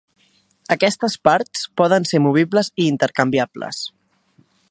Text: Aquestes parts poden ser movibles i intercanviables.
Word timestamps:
Aquestes 0.75 1.17
parts 1.27 1.67
poden 1.81 2.09
ser 2.13 2.23
movibles 2.27 2.73
i 2.85 2.89
intercanviables. 2.95 3.85